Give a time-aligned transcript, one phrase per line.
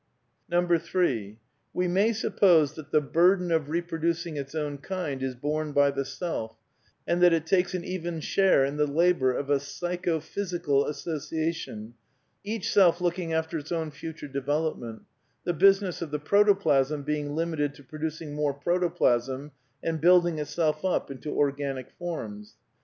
[0.49, 1.37] 3.
[1.75, 6.03] We may suppose that the burden of reproducing its own kind is borne by the
[6.05, 6.57] self,
[7.05, 11.93] and that it takes an even share in the labour of a psycho physical association,
[12.43, 15.03] each self looking after its own future development,
[15.43, 19.51] the business of the protoplasm being limited to producing more proto plasm
[19.83, 22.55] and building itself up into organic forms.